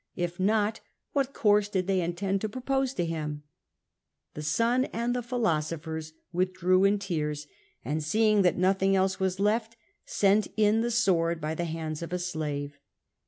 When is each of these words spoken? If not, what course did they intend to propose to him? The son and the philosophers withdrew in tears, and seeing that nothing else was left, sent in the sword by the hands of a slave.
If 0.15 0.39
not, 0.39 0.79
what 1.13 1.31
course 1.31 1.69
did 1.69 1.85
they 1.85 2.01
intend 2.01 2.41
to 2.41 2.49
propose 2.49 2.91
to 2.95 3.05
him? 3.05 3.43
The 4.33 4.41
son 4.41 4.85
and 4.85 5.15
the 5.15 5.21
philosophers 5.21 6.13
withdrew 6.33 6.85
in 6.85 6.97
tears, 6.97 7.45
and 7.85 8.03
seeing 8.03 8.41
that 8.41 8.57
nothing 8.57 8.95
else 8.95 9.19
was 9.19 9.39
left, 9.39 9.77
sent 10.03 10.47
in 10.57 10.81
the 10.81 10.89
sword 10.89 11.39
by 11.39 11.53
the 11.53 11.65
hands 11.65 12.01
of 12.01 12.11
a 12.11 12.17
slave. 12.17 12.79